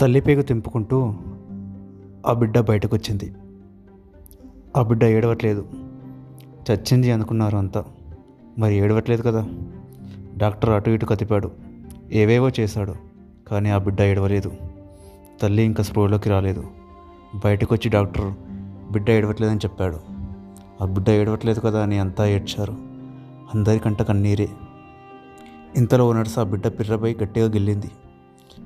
[0.00, 1.14] తల్లిపేగు తెంపుకుంటూ
[2.26, 3.34] ఆ బిడ్డ బయటకు వచ్చింది
[4.76, 5.68] ఆ బిడ్డ ఏడవట్లేదు.
[6.70, 7.84] చచ్చింది అనుకున్నారు అంతా.
[8.58, 9.48] మరి ఏడవట్లేదు కదా.
[10.36, 11.50] డాక్టర్ అటు ఇటు కతిపాడు
[12.12, 12.94] ఏవేవో చేశాడు.
[13.48, 14.52] కానీ ఆ బిడ్డ ఏడవలేదు.
[15.42, 16.64] తల్లి ఇంకా స్పృహలోకి రాలేదు.
[17.44, 18.34] బయటకు వచ్చి డాక్టర్
[18.92, 19.98] బిడ్డ ఏడవట్లేదని చెప్పాడు.
[20.82, 22.72] ఆ బిడ్డ ఏడవట్లేదు కదా అని అంతా ఏడ్చారు.
[23.54, 24.48] అందరికంట కన్నీరే.
[25.76, 27.90] ఇంతలో నడుసు ఆ బిడ్డ పిర్రపై గట్టిగా గిల్లింది.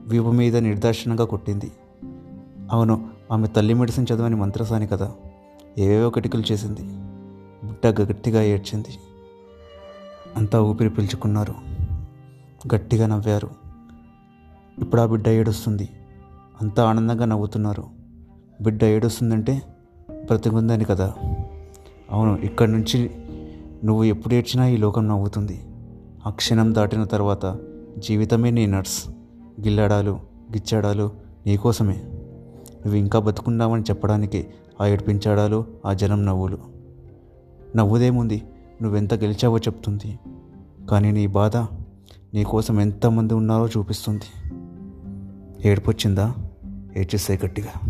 [0.09, 1.73] వీపు మీద నిర్దాక్షిణంగా కొట్టింది.
[2.71, 5.13] అవును ఆమె తల్లి మెడిసిన్ చదవని మంత్రసాని కదా.
[5.79, 6.81] ఏవేవో కిటికలు చేసింది.
[7.67, 8.99] బిడ్డ గట్టిగా ఏడ్చింది.
[10.37, 11.55] అంతా ఊపిరి పీల్చుకున్నారు.
[12.75, 13.51] గట్టిగా నవ్వారు.
[14.79, 15.89] ఇప్పుడు ఆ బిడ్డ ఏడుస్తుంది.
[16.63, 17.85] అంతా ఆనందంగా నవ్వుతున్నారు.
[18.61, 19.63] బిడ్డ ఏడుస్తుందంటే
[20.11, 21.15] బ్రతికుందని కదా.
[22.11, 23.11] అవును ఇక్కడి నుంచి
[23.85, 25.61] నువ్వు ఎప్పుడు ఏడ్చినా ఈ లోకం నవ్వుతుంది.
[26.27, 27.57] ఆ క్షణం దాటిన తర్వాత
[27.99, 29.18] జీవితమే నీ నర్స్.
[29.61, 30.11] గిల్లడాలు
[30.53, 31.11] గిచ్చాడాలు
[31.47, 31.97] నీకోసమే
[32.79, 34.47] నువ్వు ఇంకా బతుకున్నావని చెప్పడానికి
[34.81, 36.59] ఆ ఏడ్పించాడాలు ఆ జనం నవ్వులు.
[37.77, 38.43] నవ్వుదేముంది?
[38.83, 40.19] నువ్వెంత గెలిచావో చెప్తుంది.
[40.91, 41.57] కానీ నీ బాధ
[42.35, 44.55] నీకోసం ఎంతమంది ఉన్నారో చూపిస్తుంది.
[45.69, 46.35] ఏడుపొచ్చిందా?
[46.97, 47.88] ఏడ్చేస్తే గట్టిగా.